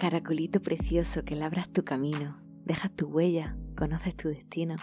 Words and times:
Caracolito 0.00 0.62
precioso 0.62 1.26
que 1.26 1.36
labras 1.36 1.70
tu 1.70 1.84
camino, 1.84 2.40
dejas 2.64 2.90
tu 2.96 3.08
huella, 3.08 3.58
conoces 3.76 4.16
tu 4.16 4.30
destino. 4.30 4.76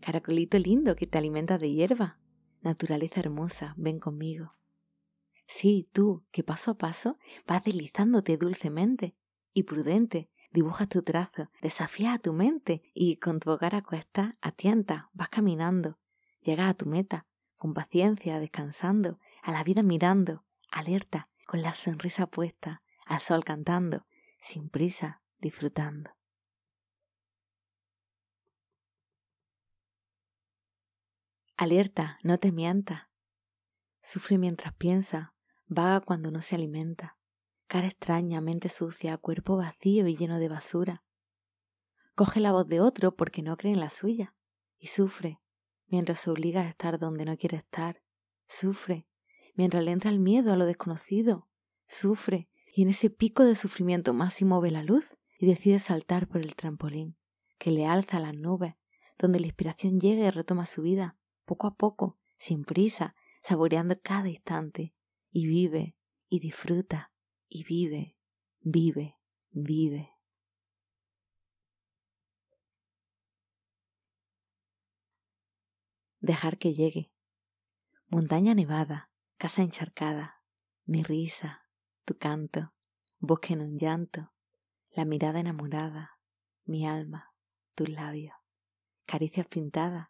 Caracolito 0.00 0.58
lindo 0.58 0.96
que 0.96 1.06
te 1.06 1.16
alimentas 1.16 1.60
de 1.60 1.70
hierba, 1.70 2.18
naturaleza 2.60 3.20
hermosa, 3.20 3.72
ven 3.76 4.00
conmigo. 4.00 4.56
Sí, 5.46 5.88
tú, 5.92 6.24
que 6.32 6.42
paso 6.42 6.72
a 6.72 6.74
paso 6.76 7.18
vas 7.46 7.62
deslizándote 7.62 8.36
dulcemente 8.36 9.14
y 9.54 9.62
prudente, 9.62 10.28
dibujas 10.50 10.88
tu 10.88 11.02
trazo, 11.02 11.48
desafías 11.62 12.16
a 12.16 12.18
tu 12.18 12.32
mente 12.32 12.82
y 12.94 13.18
con 13.18 13.38
tu 13.38 13.48
hogar 13.48 13.76
a 13.76 13.82
cuesta, 13.82 14.38
atienta, 14.40 15.08
vas 15.12 15.28
caminando, 15.28 16.00
llegas 16.40 16.68
a 16.68 16.74
tu 16.74 16.86
meta, 16.86 17.26
con 17.56 17.74
paciencia, 17.74 18.40
descansando, 18.40 19.20
a 19.40 19.52
la 19.52 19.62
vida 19.62 19.84
mirando, 19.84 20.42
alerta, 20.68 21.28
con 21.46 21.62
la 21.62 21.76
sonrisa 21.76 22.26
puesta, 22.26 22.82
al 23.06 23.20
sol 23.20 23.44
cantando, 23.44 24.04
sin 24.42 24.68
prisa, 24.68 25.22
disfrutando. 25.38 26.10
Alerta, 31.56 32.18
no 32.24 32.38
te 32.38 32.50
mientas. 32.50 33.02
Sufre 34.00 34.38
mientras 34.38 34.74
piensa, 34.74 35.34
vaga 35.66 36.00
cuando 36.00 36.32
no 36.32 36.42
se 36.42 36.56
alimenta. 36.56 37.16
Cara 37.68 37.86
extraña, 37.86 38.40
mente 38.40 38.68
sucia, 38.68 39.16
cuerpo 39.16 39.56
vacío 39.56 40.08
y 40.08 40.16
lleno 40.16 40.40
de 40.40 40.48
basura. 40.48 41.04
Coge 42.16 42.40
la 42.40 42.50
voz 42.50 42.66
de 42.66 42.80
otro 42.80 43.14
porque 43.14 43.42
no 43.42 43.56
cree 43.56 43.72
en 43.72 43.80
la 43.80 43.90
suya 43.90 44.34
y 44.78 44.88
sufre 44.88 45.40
mientras 45.86 46.18
se 46.18 46.30
obliga 46.30 46.62
a 46.62 46.68
estar 46.68 46.98
donde 46.98 47.24
no 47.24 47.36
quiere 47.36 47.58
estar. 47.58 48.02
Sufre 48.48 49.06
mientras 49.54 49.84
le 49.84 49.92
entra 49.92 50.10
el 50.10 50.18
miedo 50.18 50.52
a 50.52 50.56
lo 50.56 50.66
desconocido. 50.66 51.48
Sufre 51.86 52.48
y 52.74 52.82
en 52.82 52.88
ese 52.88 53.10
pico 53.10 53.44
de 53.44 53.54
sufrimiento 53.54 54.14
máximo 54.14 54.60
ve 54.62 54.70
la 54.70 54.82
luz 54.82 55.18
y 55.38 55.46
decide 55.46 55.78
saltar 55.78 56.26
por 56.26 56.40
el 56.40 56.56
trampolín 56.56 57.16
que 57.58 57.70
le 57.70 57.86
alza 57.86 58.16
a 58.16 58.20
las 58.20 58.34
nubes, 58.34 58.74
donde 59.18 59.38
la 59.38 59.46
inspiración 59.46 60.00
llega 60.00 60.26
y 60.26 60.30
retoma 60.30 60.66
su 60.66 60.82
vida, 60.82 61.16
poco 61.44 61.68
a 61.68 61.76
poco, 61.76 62.18
sin 62.38 62.64
prisa, 62.64 63.14
saboreando 63.42 63.94
cada 64.02 64.28
instante, 64.28 64.96
y 65.30 65.46
vive, 65.46 65.96
y 66.28 66.40
disfruta, 66.40 67.12
y 67.48 67.62
vive, 67.62 68.16
vive, 68.62 69.16
vive. 69.50 70.10
Dejar 76.18 76.58
que 76.58 76.74
llegue. 76.74 77.12
Montaña 78.08 78.54
nevada, 78.54 79.12
casa 79.36 79.62
encharcada, 79.62 80.42
mi 80.84 81.02
risa, 81.02 81.61
tu 82.04 82.16
canto, 82.18 82.72
bosque 83.18 83.52
en 83.54 83.60
un 83.60 83.78
llanto, 83.78 84.32
la 84.90 85.04
mirada 85.04 85.40
enamorada, 85.40 86.18
mi 86.64 86.86
alma, 86.86 87.32
tus 87.74 87.88
labios, 87.88 88.34
caricias 89.06 89.46
pintadas, 89.46 90.08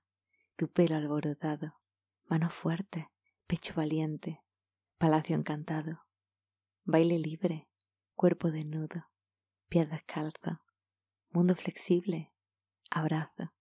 tu 0.57 0.69
pelo 0.69 0.97
alborotado, 0.97 1.75
mano 2.25 2.49
fuerte, 2.51 3.11
pecho 3.47 3.75
valiente, 3.75 4.43
palacio 4.99 5.37
encantado, 5.37 6.07
baile 6.85 7.19
libre, 7.19 7.69
cuerpo 8.15 8.51
desnudo, 8.51 9.11
pies 9.69 9.91
descalzos, 9.91 10.59
mundo 11.31 11.55
flexible, 11.55 12.33
abrazo, 12.91 13.53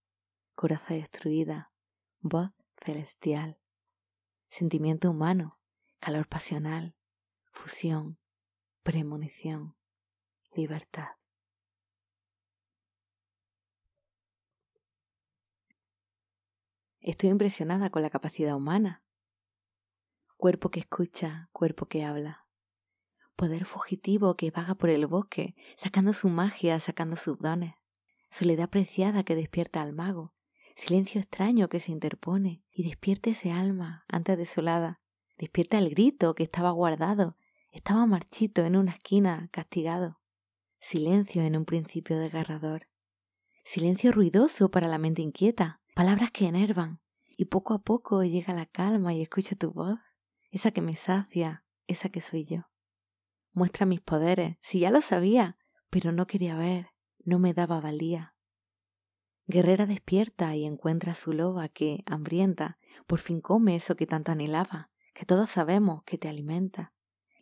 coraza 0.54 0.94
destruida, 0.94 1.72
voz 2.20 2.50
celestial, 2.82 3.58
sentimiento 4.48 5.10
humano, 5.10 5.60
calor 6.00 6.26
pasional, 6.26 6.96
fusión, 7.50 8.18
premonición, 8.82 9.76
libertad. 10.54 11.10
Estoy 17.00 17.30
impresionada 17.30 17.90
con 17.90 18.02
la 18.02 18.10
capacidad 18.10 18.56
humana. 18.56 19.04
Cuerpo 20.36 20.70
que 20.70 20.80
escucha, 20.80 21.48
cuerpo 21.52 21.86
que 21.86 22.04
habla. 22.04 22.46
Poder 23.36 23.66
fugitivo 23.66 24.36
que 24.36 24.50
vaga 24.50 24.74
por 24.74 24.90
el 24.90 25.06
bosque, 25.06 25.54
sacando 25.76 26.12
su 26.12 26.28
magia, 26.28 26.80
sacando 26.80 27.14
sus 27.14 27.38
dones. 27.38 27.74
Soledad 28.30 28.68
preciada 28.68 29.22
que 29.22 29.36
despierta 29.36 29.80
al 29.80 29.92
mago. 29.92 30.34
Silencio 30.74 31.20
extraño 31.20 31.68
que 31.68 31.78
se 31.78 31.92
interpone 31.92 32.64
y 32.72 32.82
despierta 32.82 33.30
ese 33.30 33.52
alma 33.52 34.04
antes 34.08 34.36
desolada. 34.36 35.00
Despierta 35.38 35.78
el 35.78 35.90
grito 35.90 36.34
que 36.34 36.42
estaba 36.42 36.70
guardado, 36.70 37.36
estaba 37.72 38.06
marchito 38.06 38.64
en 38.64 38.76
una 38.76 38.92
esquina, 38.92 39.48
castigado. 39.50 40.20
Silencio 40.78 41.42
en 41.42 41.56
un 41.56 41.64
principio 41.64 42.18
desgarrador. 42.18 42.86
Silencio 43.64 44.12
ruidoso 44.12 44.70
para 44.70 44.88
la 44.88 44.98
mente 44.98 45.22
inquieta, 45.22 45.80
palabras 45.94 46.30
que 46.30 46.46
enervan, 46.46 47.00
y 47.36 47.46
poco 47.46 47.74
a 47.74 47.82
poco 47.82 48.22
llega 48.22 48.52
la 48.52 48.66
calma 48.66 49.14
y 49.14 49.22
escucha 49.22 49.56
tu 49.56 49.72
voz, 49.72 49.98
esa 50.50 50.70
que 50.70 50.82
me 50.82 50.96
sacia, 50.96 51.64
esa 51.86 52.10
que 52.10 52.20
soy 52.20 52.44
yo. 52.44 52.68
Muestra 53.52 53.86
mis 53.86 54.00
poderes, 54.00 54.58
si 54.60 54.80
ya 54.80 54.90
lo 54.90 55.00
sabía, 55.00 55.56
pero 55.88 56.12
no 56.12 56.26
quería 56.26 56.56
ver, 56.56 56.88
no 57.24 57.38
me 57.38 57.54
daba 57.54 57.80
valía. 57.80 58.34
Guerrera 59.46 59.86
despierta 59.86 60.54
y 60.56 60.64
encuentra 60.64 61.12
a 61.12 61.16
su 61.16 61.32
loba 61.32 61.68
que, 61.68 62.02
hambrienta, 62.06 62.78
por 63.06 63.18
fin 63.18 63.40
come 63.40 63.76
eso 63.76 63.96
que 63.96 64.06
tanto 64.06 64.32
anhelaba, 64.32 64.90
que 65.14 65.26
todos 65.26 65.50
sabemos 65.50 66.02
que 66.04 66.18
te 66.18 66.28
alimenta. 66.28 66.91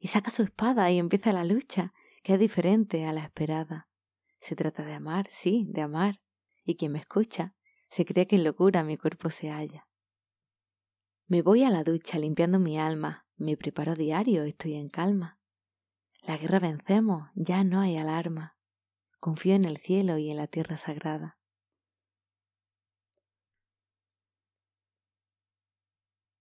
Y 0.01 0.09
saca 0.09 0.31
su 0.31 0.43
espada 0.43 0.91
y 0.91 0.99
empieza 0.99 1.33
la 1.33 1.45
lucha, 1.45 1.93
que 2.25 2.35
es 2.35 2.41
diferente 2.41 3.07
a 3.07 3.13
la 3.13 3.23
esperada. 3.23 3.89
Se 4.41 4.57
trata 4.57 4.83
de 4.83 4.95
amar, 4.95 5.29
sí, 5.31 5.67
de 5.69 5.83
amar. 5.83 6.21
Y 6.65 6.77
quien 6.77 6.93
me 6.93 6.99
escucha 6.99 7.55
se 7.89 8.05
cree 8.05 8.27
que 8.27 8.37
en 8.37 8.45
locura 8.45 8.83
mi 8.83 8.97
cuerpo 8.97 9.31
se 9.31 9.51
halla. 9.51 9.87
Me 11.27 11.43
voy 11.43 11.63
a 11.63 11.71
la 11.71 11.85
ducha 11.85 12.19
limpiando 12.19 12.59
mi 12.59 12.79
alma, 12.79 13.27
me 13.37 13.57
preparo 13.57 13.95
diario, 13.95 14.43
estoy 14.45 14.75
en 14.75 14.89
calma. 14.89 15.39
La 16.23 16.37
guerra 16.37 16.59
vencemos, 16.59 17.31
ya 17.35 17.63
no 17.63 17.81
hay 17.81 17.97
alarma. 17.97 18.57
Confío 19.19 19.55
en 19.55 19.65
el 19.65 19.77
cielo 19.77 20.19
y 20.19 20.31
en 20.31 20.37
la 20.39 20.47
tierra 20.47 20.77
sagrada. 20.77 21.39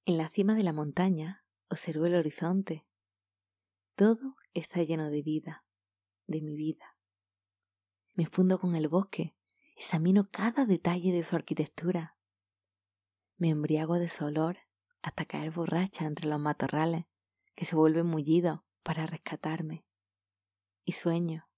En 0.06 0.18
la 0.18 0.30
cima 0.30 0.56
de 0.56 0.64
la 0.64 0.74
montaña 0.74 1.46
observo 1.70 2.08
el 2.08 2.16
horizonte. 2.16 2.89
Todo 4.00 4.38
está 4.54 4.82
lleno 4.82 5.10
de 5.10 5.22
vida, 5.22 5.66
de 6.26 6.40
mi 6.40 6.56
vida. 6.56 6.96
Me 8.14 8.28
fundo 8.28 8.58
con 8.58 8.78
el 8.78 8.88
bosque, 8.88 9.36
Examino 9.76 10.24
cada 10.32 10.66
detalle 10.66 11.12
de 11.12 11.22
su 11.22 11.36
arquitectura. 11.36 12.16
Me 13.36 13.50
embriago 13.50 13.96
de 13.96 14.08
su 14.08 14.24
olor 14.24 14.60
hasta 15.02 15.26
caer 15.26 15.52
borracha 15.52 16.06
entre 16.06 16.30
los 16.30 16.40
matorrales 16.40 17.08
que 17.56 17.66
se 17.66 17.76
vuelven 17.76 18.06
mullidos 18.06 18.62
para 18.84 19.06
rescatarme. 19.06 19.84
Y 20.86 20.94
sueño. 20.94 21.50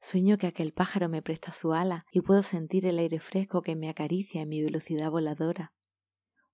Sueño 0.00 0.38
que 0.38 0.46
aquel 0.46 0.72
pájaro 0.72 1.08
me 1.08 1.20
presta 1.20 1.50
su 1.50 1.72
ala 1.72 2.06
y 2.12 2.20
puedo 2.20 2.44
sentir 2.44 2.86
el 2.86 3.00
aire 3.00 3.18
fresco 3.18 3.62
que 3.62 3.74
me 3.74 3.88
acaricia 3.88 4.42
en 4.42 4.50
mi 4.50 4.62
velocidad 4.62 5.10
voladora. 5.10 5.74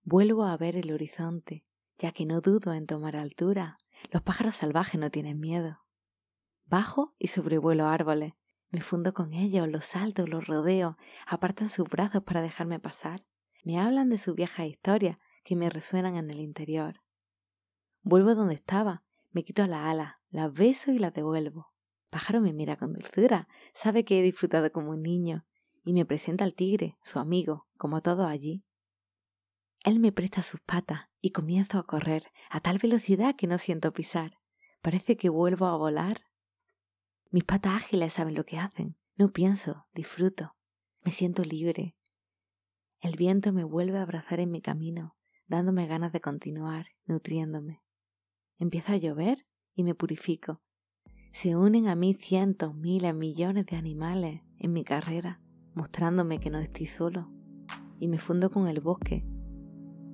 Vuelvo 0.04 0.44
a 0.44 0.56
ver 0.56 0.74
el 0.76 0.90
horizonte, 0.90 1.66
ya 1.98 2.12
que 2.12 2.24
no 2.24 2.40
dudo 2.40 2.72
en 2.72 2.86
tomar 2.86 3.16
altura. 3.16 3.76
Los 4.10 4.22
pájaros 4.22 4.56
salvajes 4.56 5.00
no 5.00 5.10
tienen 5.10 5.38
miedo. 5.40 5.80
Bajo 6.64 7.14
y 7.18 7.28
sobrevuelo 7.28 7.86
árboles, 7.86 8.34
me 8.70 8.80
fundo 8.80 9.12
con 9.12 9.34
ellos, 9.34 9.68
los 9.68 9.84
salto, 9.84 10.26
los 10.26 10.46
rodeo, 10.46 10.96
apartan 11.26 11.68
sus 11.68 11.88
brazos 11.88 12.22
para 12.22 12.40
dejarme 12.40 12.78
pasar. 12.78 13.24
Me 13.64 13.78
hablan 13.78 14.08
de 14.08 14.18
su 14.18 14.34
vieja 14.34 14.64
historia 14.64 15.18
que 15.44 15.56
me 15.56 15.68
resuenan 15.68 16.16
en 16.16 16.30
el 16.30 16.40
interior. 16.40 17.02
Vuelvo 18.02 18.34
donde 18.34 18.54
estaba, 18.54 19.02
me 19.32 19.44
quito 19.44 19.66
las 19.66 19.86
alas, 19.86 20.14
las 20.30 20.52
beso 20.52 20.92
y 20.92 20.98
las 20.98 21.12
devuelvo. 21.12 21.72
Pájaro 22.10 22.40
me 22.40 22.52
mira 22.52 22.76
con 22.76 22.92
dulzura, 22.92 23.48
sabe 23.74 24.04
que 24.04 24.18
he 24.18 24.22
disfrutado 24.22 24.72
como 24.72 24.90
un 24.90 25.02
niño, 25.02 25.44
y 25.84 25.92
me 25.92 26.04
presenta 26.04 26.44
al 26.44 26.54
tigre, 26.54 26.96
su 27.02 27.18
amigo, 27.18 27.66
como 27.76 28.00
todo 28.00 28.26
allí. 28.26 28.64
Él 29.84 29.98
me 29.98 30.12
presta 30.12 30.42
sus 30.42 30.60
patas 30.60 31.09
y 31.20 31.30
comienzo 31.30 31.78
a 31.78 31.82
correr 31.82 32.24
a 32.50 32.60
tal 32.60 32.78
velocidad 32.78 33.36
que 33.36 33.46
no 33.46 33.58
siento 33.58 33.92
pisar. 33.92 34.38
Parece 34.82 35.16
que 35.16 35.28
vuelvo 35.28 35.66
a 35.66 35.76
volar 35.76 36.22
mis 37.32 37.44
patas 37.44 37.74
ágiles 37.74 38.12
saben 38.12 38.34
lo 38.34 38.44
que 38.44 38.58
hacen. 38.58 38.96
No 39.16 39.32
pienso, 39.32 39.86
disfruto. 39.94 40.56
Me 41.04 41.12
siento 41.12 41.44
libre. 41.44 41.94
El 43.00 43.16
viento 43.16 43.52
me 43.52 43.62
vuelve 43.62 43.98
a 43.98 44.02
abrazar 44.02 44.40
en 44.40 44.50
mi 44.50 44.60
camino, 44.60 45.16
dándome 45.46 45.86
ganas 45.86 46.12
de 46.12 46.20
continuar, 46.20 46.88
nutriéndome. 47.06 47.82
Empieza 48.58 48.94
a 48.94 48.96
llover 48.96 49.46
y 49.74 49.84
me 49.84 49.94
purifico. 49.94 50.60
Se 51.32 51.54
unen 51.54 51.86
a 51.86 51.94
mí 51.94 52.14
cientos, 52.14 52.74
miles, 52.74 53.14
millones 53.14 53.66
de 53.66 53.76
animales 53.76 54.42
en 54.58 54.72
mi 54.72 54.82
carrera, 54.82 55.40
mostrándome 55.74 56.40
que 56.40 56.50
no 56.50 56.58
estoy 56.58 56.86
solo. 56.86 57.30
Y 58.00 58.08
me 58.08 58.18
fundo 58.18 58.50
con 58.50 58.66
el 58.66 58.80
bosque. 58.80 59.24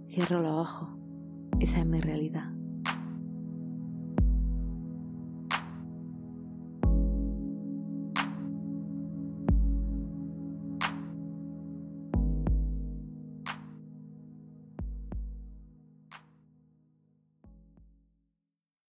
Cierro 0.09 0.41
los 0.41 0.53
ojos. 0.53 0.89
Esa 1.61 1.81
es 1.81 1.87
mi 1.87 2.01
realidad. 2.01 2.56